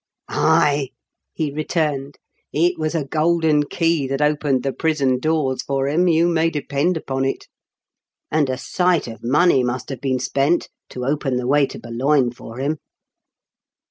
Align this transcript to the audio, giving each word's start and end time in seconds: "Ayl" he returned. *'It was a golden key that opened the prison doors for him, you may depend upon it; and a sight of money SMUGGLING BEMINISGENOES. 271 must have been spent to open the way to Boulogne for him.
"Ayl" 0.31 0.87
he 1.31 1.51
returned. 1.51 2.17
*'It 2.51 2.75
was 2.79 2.95
a 2.95 3.05
golden 3.05 3.61
key 3.61 4.07
that 4.07 4.19
opened 4.19 4.63
the 4.63 4.73
prison 4.73 5.19
doors 5.19 5.61
for 5.61 5.87
him, 5.87 6.07
you 6.07 6.27
may 6.27 6.49
depend 6.49 6.97
upon 6.97 7.23
it; 7.23 7.47
and 8.31 8.49
a 8.49 8.57
sight 8.57 9.07
of 9.07 9.23
money 9.23 9.61
SMUGGLING 9.61 9.67
BEMINISGENOES. 9.67 9.67
271 9.67 9.73
must 9.73 9.89
have 9.89 10.01
been 10.01 10.17
spent 10.17 10.69
to 10.89 11.05
open 11.05 11.37
the 11.37 11.45
way 11.47 11.67
to 11.67 11.77
Boulogne 11.77 12.31
for 12.31 12.57
him. 12.57 12.79